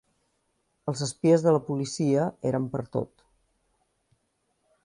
Els 0.91 1.03
espies 1.07 1.45
de 1.47 1.53
la 1.57 1.61
policia 1.69 2.25
eren 2.53 2.67
pertot 2.77 3.25